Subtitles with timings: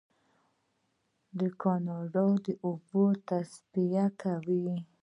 [1.61, 4.69] کاناډا د اوبو تصفیه کوي.